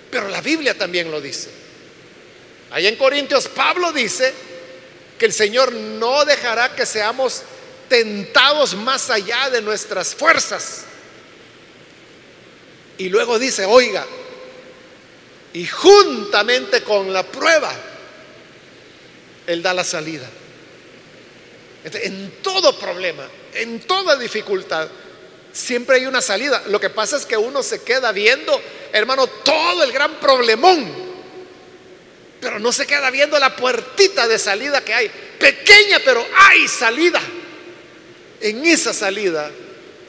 [0.09, 1.49] Pero la Biblia también lo dice.
[2.71, 4.33] Ahí en Corintios Pablo dice
[5.19, 7.43] que el Señor no dejará que seamos
[7.89, 10.83] tentados más allá de nuestras fuerzas.
[12.97, 14.05] Y luego dice, oiga,
[15.53, 17.73] y juntamente con la prueba,
[19.45, 20.29] Él da la salida.
[21.83, 24.89] En todo problema, en toda dificultad,
[25.51, 26.63] siempre hay una salida.
[26.67, 28.62] Lo que pasa es que uno se queda viendo,
[28.93, 31.07] hermano, todo el gran problemón
[32.39, 35.10] pero no se queda viendo la puertita de salida que hay.
[35.39, 37.21] Pequeña, pero hay salida.
[38.39, 39.49] en esa salida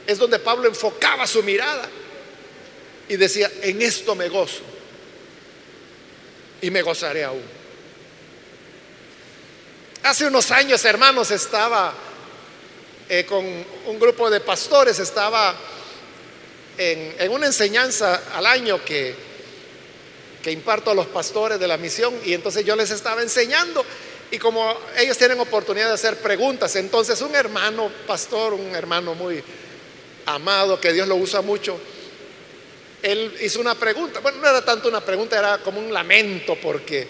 [0.05, 1.89] es donde Pablo enfocaba su mirada
[3.07, 4.61] y decía, en esto me gozo
[6.61, 7.41] y me gozaré aún.
[10.03, 11.93] Hace unos años, hermanos, estaba
[13.09, 15.55] eh, con un grupo de pastores, estaba
[16.77, 19.15] en, una enseñanza al año que,
[20.43, 23.83] que imparto a los pastores de la misión y entonces yo les estaba enseñando
[24.31, 29.43] y como ellos tienen oportunidad de hacer preguntas, entonces un hermano pastor, un hermano muy
[30.27, 31.79] amado, que Dios lo usa mucho,
[33.01, 37.07] él hizo una pregunta, bueno, no era tanto una pregunta, era como un lamento, porque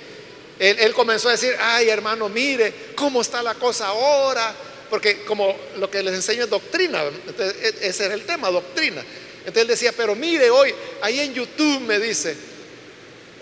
[0.59, 4.55] él, comenzó a decir, ay hermano, mire cómo está la cosa ahora,
[4.89, 9.03] porque como lo que les enseño es doctrina, e, ese era el tema, doctrina.
[9.39, 12.35] Entonces él decía, pero mire hoy, ahí en YouTube me dice,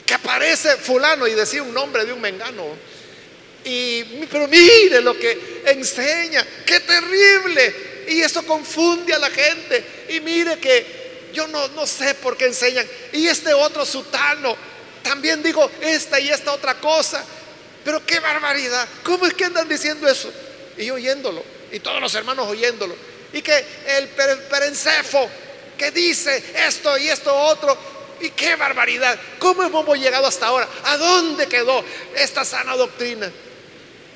[0.06, 2.66] que aparece fulano y decía un nombre de un mengano.
[3.66, 7.76] Y, pero mire lo que enseña, qué terrible.
[8.08, 9.84] Y eso confunde a la gente.
[10.10, 12.88] Y mire que yo no, no sé por qué enseñan.
[13.12, 14.56] Y este otro sutano,
[15.04, 17.24] también digo esta y esta otra cosa.
[17.84, 18.88] Pero qué barbaridad.
[19.04, 20.32] ¿Cómo es que andan diciendo eso?
[20.78, 21.44] Y oyéndolo.
[21.72, 22.96] Y todos los hermanos oyéndolo.
[23.34, 23.64] Y que
[23.98, 25.30] el perencefo
[25.78, 27.78] que dice esto y esto otro.
[28.20, 29.20] Y qué barbaridad.
[29.40, 30.68] ¿Cómo hemos llegado hasta ahora?
[30.86, 31.84] ¿A dónde quedó
[32.16, 33.32] esta sana doctrina?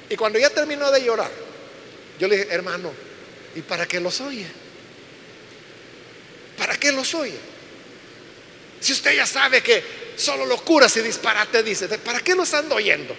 [0.10, 1.32] Y cuando ya terminó de llorar,
[2.19, 2.91] yo le dije, hermano,
[3.56, 4.45] ¿y para qué los oye?
[6.58, 7.38] ¿Para qué los oye?
[8.80, 9.84] Si usted ya sabe que
[10.17, 13.15] solo locuras y disparate dice, ¿para qué los ando oyendo?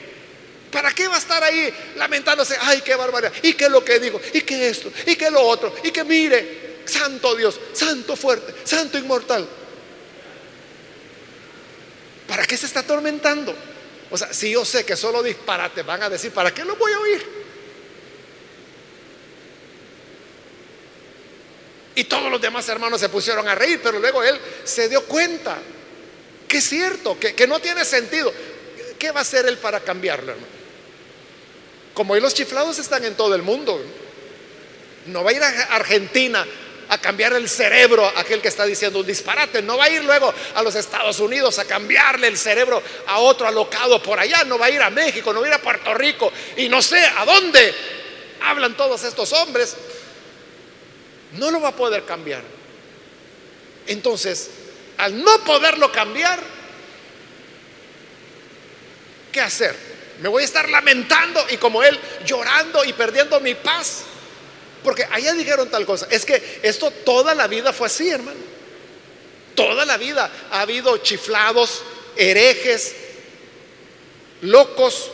[0.73, 2.57] ¿Para qué va a estar ahí lamentándose?
[2.63, 3.33] Ay, qué barbaridad.
[3.43, 4.19] ¿Y qué es lo que digo?
[4.33, 4.91] ¿Y qué esto?
[5.07, 5.73] ¿Y qué lo otro?
[5.85, 6.81] ¿Y que mire?
[6.87, 9.47] Santo Dios, santo fuerte, santo inmortal.
[12.27, 13.55] ¿Para qué se está atormentando?
[14.11, 16.93] O sea, si yo sé que solo disparate van a decir, ¿para qué lo voy
[16.93, 17.43] a oír?
[21.95, 25.59] Y todos los demás hermanos se pusieron a reír, pero luego él se dio cuenta
[26.49, 28.33] que es cierto, que, que no tiene sentido.
[28.99, 30.52] ¿Qué va a hacer él para cambiarlo, hermano?
[31.95, 33.81] Como hoy los chiflados están en todo el mundo.
[35.07, 36.47] No va a ir a Argentina
[36.89, 39.63] a cambiar el cerebro a aquel que está diciendo un disparate.
[39.63, 43.47] No va a ir luego a los Estados Unidos a cambiarle el cerebro a otro
[43.47, 44.45] alocado por allá.
[44.45, 46.83] No va a ir a México, no va a ir a Puerto Rico y no
[46.83, 47.75] sé a dónde
[48.43, 49.77] hablan todos estos hombres.
[51.33, 52.43] No lo va a poder cambiar.
[53.87, 54.51] Entonces,
[54.99, 56.41] al no poderlo cambiar,
[59.33, 59.92] ¿qué hacer?
[60.23, 64.05] Me voy a estar lamentando y como él llorando y perdiendo mi paz.
[64.85, 66.07] Porque allá dijeron tal cosa.
[66.11, 68.39] Es que esto toda la vida fue así, hermano.
[69.57, 71.83] Toda la vida ha habido chiflados,
[72.17, 72.95] herejes,
[74.43, 75.11] locos,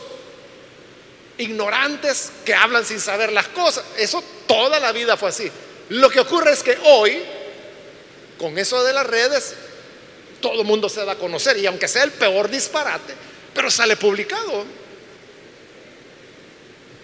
[1.39, 3.83] ignorantes que hablan sin saber las cosas.
[3.97, 5.51] Eso toda la vida fue así.
[5.89, 7.19] Lo que ocurre es que hoy,
[8.37, 9.55] con eso de las redes,
[10.39, 11.57] todo el mundo se da a conocer.
[11.57, 13.15] Y aunque sea el peor disparate,
[13.55, 14.77] pero sale publicado.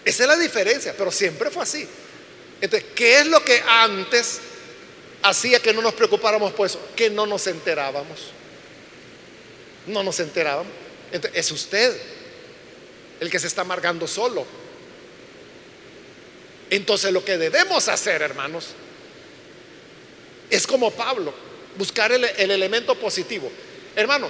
[0.06, 1.88] Esa es la diferencia, pero siempre fue así.
[2.62, 4.40] Entonces, ¿qué es lo que antes
[5.24, 6.80] hacía que no nos preocupáramos por eso?
[6.96, 8.28] Que no nos enterábamos.
[9.88, 10.72] No nos enterábamos.
[11.12, 12.00] Entonces, es usted
[13.20, 14.46] el que se está amargando solo.
[16.70, 18.68] Entonces, lo que debemos hacer, hermanos,
[20.52, 21.34] es como Pablo,
[21.78, 23.52] buscar el, el elemento positivo.
[23.96, 24.30] Hermano,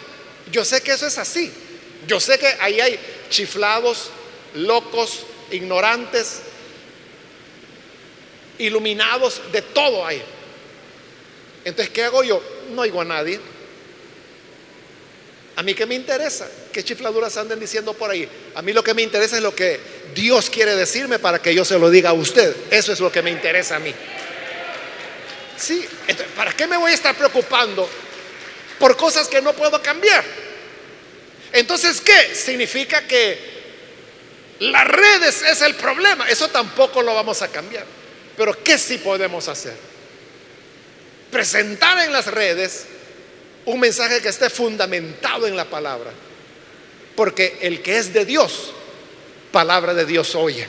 [0.53, 1.51] yo sé que eso es así.
[2.07, 4.09] Yo sé que ahí hay chiflados,
[4.53, 6.41] locos, ignorantes,
[8.58, 10.21] iluminados de todo ahí.
[11.63, 12.41] Entonces, ¿qué hago yo?
[12.73, 13.39] No oigo a nadie.
[15.58, 18.27] A mí qué me interesa, qué chifladuras anden diciendo por ahí.
[18.55, 19.79] A mí lo que me interesa es lo que
[20.13, 22.55] Dios quiere decirme para que yo se lo diga a usted.
[22.69, 23.93] Eso es lo que me interesa a mí.
[25.58, 25.86] Sí,
[26.36, 27.89] ¿para qué me voy a estar preocupando
[28.77, 30.25] por cosas que no puedo cambiar?
[31.53, 32.36] Entonces, ¿qué?
[32.36, 33.54] Significa que
[34.60, 36.30] las redes es el problema.
[36.30, 37.86] Eso tampoco lo vamos a cambiar.
[38.38, 39.76] Pero ¿qué sí podemos hacer?
[41.32, 42.86] Presentar en las redes
[43.66, 46.12] un mensaje que esté fundamentado en la palabra.
[47.16, 48.74] Porque el que es de Dios,
[49.51, 50.68] palabra de Dios oye.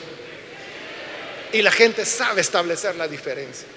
[1.53, 3.67] Y la gente sabe establecer la diferencia.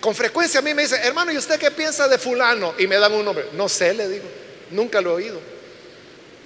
[0.00, 2.74] con frecuencia a mí me dice, hermano, ¿y usted qué piensa de fulano?
[2.78, 3.46] Y me dan un nombre.
[3.52, 4.24] No sé, le digo.
[4.70, 5.51] Nunca lo he oído.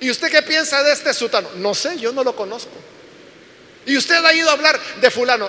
[0.00, 1.48] ¿Y usted qué piensa de este sutano?
[1.56, 2.72] No sé, yo no lo conozco.
[3.86, 5.48] Y usted ha ido a hablar de fulano.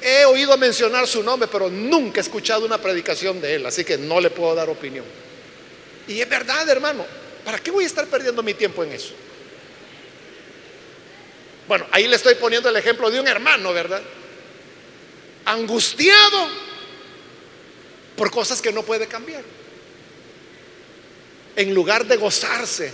[0.00, 3.96] He oído mencionar su nombre, pero nunca he escuchado una predicación de él, así que
[3.96, 5.04] no le puedo dar opinión.
[6.08, 7.04] Y es verdad, hermano,
[7.44, 9.14] ¿para qué voy a estar perdiendo mi tiempo en eso?
[11.68, 14.02] Bueno, ahí le estoy poniendo el ejemplo de un hermano, ¿verdad?
[15.44, 16.48] angustiado
[18.16, 19.42] por cosas que no puede cambiar.
[21.56, 22.92] En lugar de gozarse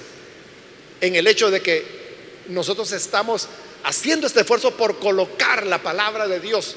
[1.00, 1.84] en el hecho de que
[2.48, 3.48] nosotros estamos
[3.84, 6.76] haciendo este esfuerzo por colocar la palabra de Dios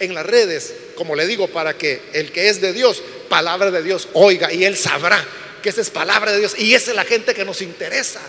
[0.00, 3.82] en las redes, como le digo, para que el que es de Dios, palabra de
[3.82, 5.24] Dios, oiga y él sabrá
[5.62, 8.20] que esa es palabra de Dios y esa es la gente que nos interesa.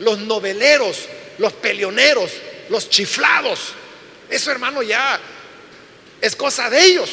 [0.00, 0.98] Los noveleros,
[1.38, 2.30] los peleoneros,
[2.68, 3.72] los chiflados.
[4.28, 5.20] Eso hermano ya
[6.20, 7.10] es cosa de ellos.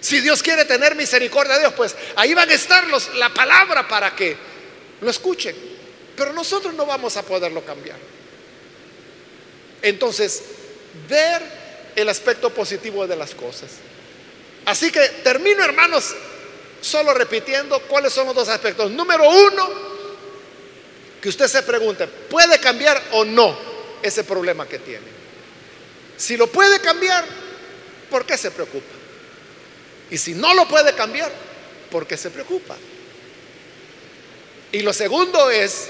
[0.00, 3.86] Si Dios quiere tener misericordia de Dios, pues ahí van a estar los, la palabra
[3.88, 4.36] para que
[5.00, 5.73] lo escuchen.
[6.16, 7.98] Pero nosotros no vamos a poderlo cambiar.
[9.82, 10.42] Entonces,
[11.08, 11.42] ver
[11.96, 13.70] el aspecto positivo de las cosas.
[14.64, 16.14] Así que termino, hermanos,
[16.80, 18.90] solo repitiendo cuáles son los dos aspectos.
[18.90, 19.68] Número uno,
[21.20, 23.56] que usted se pregunte, ¿puede cambiar o no
[24.02, 25.06] ese problema que tiene?
[26.16, 27.24] Si lo puede cambiar,
[28.10, 28.94] ¿por qué se preocupa?
[30.10, 31.32] Y si no lo puede cambiar,
[31.90, 32.76] ¿por qué se preocupa?
[34.72, 35.88] Y lo segundo es,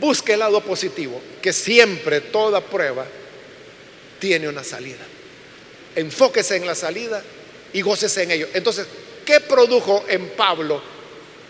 [0.00, 3.06] busque el lado positivo, que siempre toda prueba
[4.18, 5.04] tiene una salida.
[5.96, 7.22] Enfóquese en la salida
[7.72, 8.48] y gócese en ello.
[8.54, 8.86] Entonces,
[9.24, 10.82] ¿qué produjo en Pablo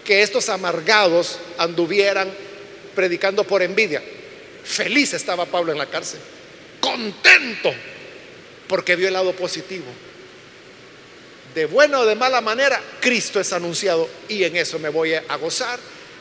[0.05, 2.31] que estos amargados anduvieran
[2.95, 4.03] predicando por envidia?
[4.65, 6.21] Feliz estaba Pablo en la cárcel,
[6.81, 7.73] contento,
[8.69, 9.87] porque vio el lado positivo.
[11.55, 15.37] De buena o de mala manera, Cristo es anunciado y en eso me voy a
[15.37, 15.79] gozar,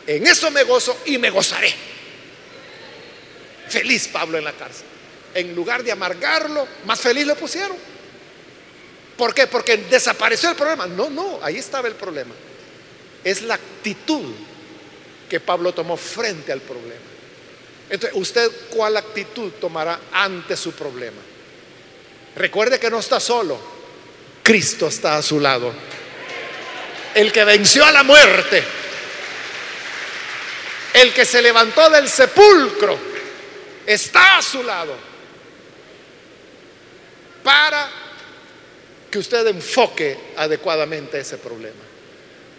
[0.07, 1.96] en eso me gozo y me gozaré.
[3.69, 4.85] Feliz Pablo en la cárcel.
[5.33, 7.77] En lugar de amargarlo, más feliz lo pusieron.
[9.17, 9.47] ¿Por qué?
[9.47, 10.87] Porque desapareció el problema.
[10.87, 12.33] No, no, ahí estaba el problema.
[13.23, 14.33] Es la actitud
[15.29, 17.01] que Pablo tomó frente al problema.
[17.89, 21.21] Entonces, ¿usted cuál actitud tomará ante su problema?
[22.35, 23.59] Recuerde que no está solo.
[24.43, 25.73] Cristo está a su lado.
[27.13, 28.63] El que venció a la muerte.
[30.93, 33.16] El que se levantó del sepulcro
[33.87, 34.93] está a su lado
[37.41, 37.89] para
[39.09, 41.79] que usted enfoque adecuadamente ese problema.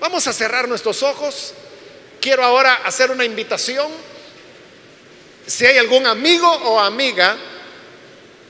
[0.01, 1.53] Vamos a cerrar nuestros ojos.
[2.21, 3.93] Quiero ahora hacer una invitación.
[5.47, 7.37] Si hay algún amigo o amiga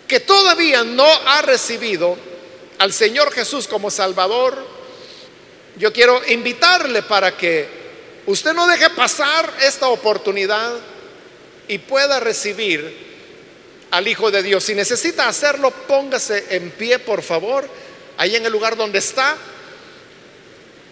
[0.07, 2.17] que todavía no ha recibido
[2.79, 4.65] al Señor Jesús como Salvador,
[5.77, 7.69] yo quiero invitarle para que
[8.27, 10.79] usted no deje pasar esta oportunidad
[11.69, 13.09] y pueda recibir
[13.91, 14.65] al Hijo de Dios.
[14.65, 17.69] Si necesita hacerlo, póngase en pie, por favor,
[18.17, 19.37] ahí en el lugar donde está.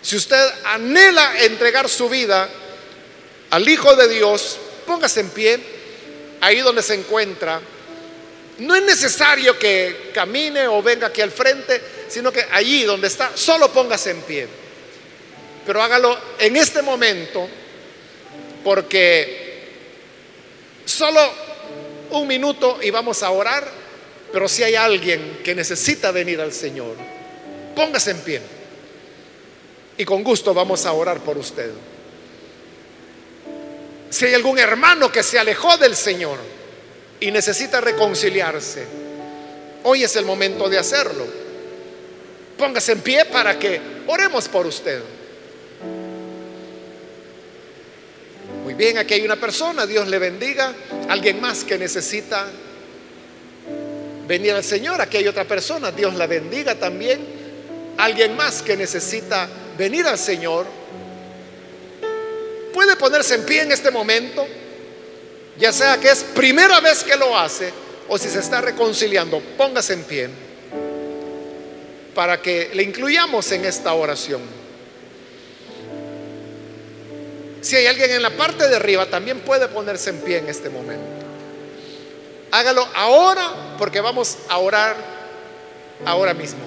[0.02, 2.48] Si usted anhela entregar su vida
[3.50, 5.60] al Hijo de Dios, póngase en pie,
[6.40, 7.60] ahí donde se encuentra.
[8.58, 13.32] No es necesario que camine o venga aquí al frente, sino que allí donde está,
[13.34, 14.48] solo póngase en pie.
[15.66, 17.48] Pero hágalo en este momento,
[18.62, 19.45] porque
[20.86, 21.20] Solo
[22.12, 23.68] un minuto y vamos a orar,
[24.32, 26.94] pero si hay alguien que necesita venir al Señor,
[27.74, 28.40] póngase en pie.
[29.98, 31.70] Y con gusto vamos a orar por usted.
[34.10, 36.38] Si hay algún hermano que se alejó del Señor
[37.18, 38.86] y necesita reconciliarse,
[39.82, 41.26] hoy es el momento de hacerlo.
[42.56, 45.02] Póngase en pie para que oremos por usted.
[48.76, 50.72] Bien, aquí hay una persona, Dios le bendiga.
[51.08, 52.46] Alguien más que necesita
[54.26, 57.20] venir al Señor, aquí hay otra persona, Dios la bendiga también.
[57.96, 59.48] Alguien más que necesita
[59.78, 60.66] venir al Señor.
[62.72, 64.46] Puede ponerse en pie en este momento,
[65.58, 67.72] ya sea que es primera vez que lo hace
[68.08, 70.28] o si se está reconciliando, póngase en pie
[72.14, 74.40] para que le incluyamos en esta oración.
[77.66, 80.70] Si hay alguien en la parte de arriba, también puede ponerse en pie en este
[80.70, 81.04] momento.
[82.52, 84.94] Hágalo ahora porque vamos a orar
[86.04, 86.60] ahora mismo.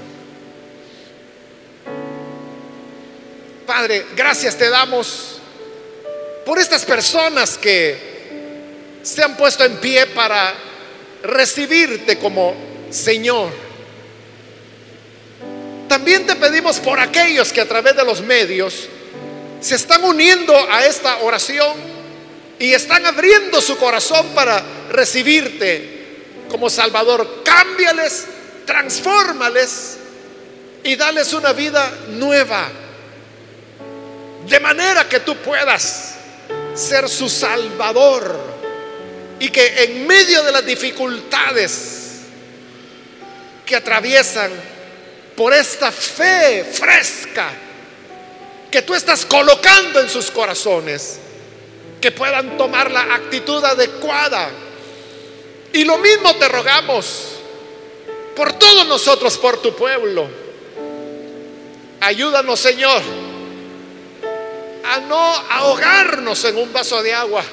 [3.65, 5.39] Padre, gracias te damos
[6.45, 10.53] por estas personas que se han puesto en pie para
[11.23, 12.53] recibirte como
[12.89, 13.53] Señor.
[15.87, 18.89] También te pedimos por aquellos que a través de los medios
[19.61, 21.75] se están uniendo a esta oración
[22.57, 25.99] y están abriendo su corazón para recibirte
[26.49, 27.43] como Salvador.
[27.43, 28.25] Cámbiales,
[28.65, 29.97] transfórmales
[30.83, 32.69] y dales una vida nueva.
[34.47, 36.15] De manera que tú puedas
[36.73, 38.39] ser su Salvador
[39.39, 41.99] y que en medio de las dificultades
[43.65, 44.51] que atraviesan
[45.35, 47.51] por esta fe fresca
[48.71, 51.19] que tú estás colocando en sus corazones,
[51.99, 54.49] que puedan tomar la actitud adecuada.
[55.73, 57.39] Y lo mismo te rogamos
[58.35, 60.27] por todos nosotros, por tu pueblo.
[62.01, 63.01] Ayúdanos, Señor,
[64.85, 67.43] a no ahogarnos en un vaso de agua.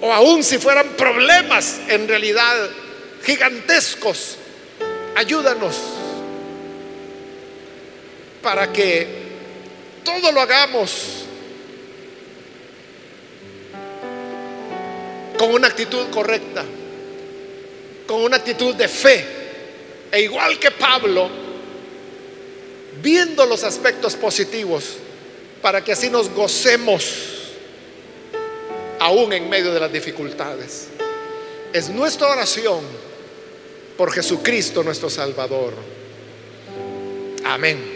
[0.00, 2.70] O aún si fueran problemas en realidad
[3.22, 4.36] gigantescos,
[5.14, 5.76] ayúdanos
[8.42, 9.21] para que
[10.04, 11.24] todo lo hagamos
[15.38, 16.64] con una actitud correcta,
[18.06, 19.26] con una actitud de fe.
[20.10, 21.28] E igual que Pablo,
[23.02, 24.98] viendo los aspectos positivos,
[25.62, 27.32] para que así nos gocemos
[28.98, 30.88] aún en medio de las dificultades.
[31.72, 32.80] Es nuestra oración
[33.96, 35.74] por Jesucristo nuestro Salvador.
[37.44, 37.91] Amén.